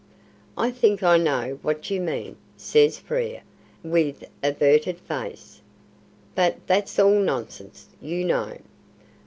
[0.57, 3.43] "I think I know what you mean," says Frere,
[3.83, 5.61] with averted face.
[6.33, 8.57] "But that's all nonsense, you know."